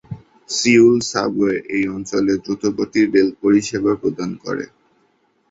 [0.49, 4.65] Seoul subway এই অঞ্চলে দ্রুতগতির রেল পরিষেবা প্রদান করে।